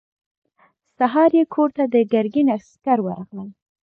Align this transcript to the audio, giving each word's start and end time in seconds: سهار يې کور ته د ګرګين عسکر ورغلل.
سهار 0.97 1.31
يې 1.37 1.43
کور 1.53 1.69
ته 1.77 1.83
د 1.93 1.95
ګرګين 2.13 2.47
عسکر 2.57 2.97
ورغلل. 3.03 3.49